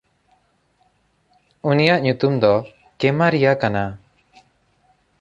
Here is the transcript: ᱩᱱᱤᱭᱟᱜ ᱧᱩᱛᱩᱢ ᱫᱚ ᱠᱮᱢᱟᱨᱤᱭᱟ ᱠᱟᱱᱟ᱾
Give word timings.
ᱩᱱᱤᱭᱟᱜ 1.69 1.99
ᱧᱩᱛᱩᱢ 2.03 2.33
ᱫᱚ 2.41 2.53
ᱠᱮᱢᱟᱨᱤᱭᱟ 2.99 3.53
ᱠᱟᱱᱟ᱾ 3.61 3.83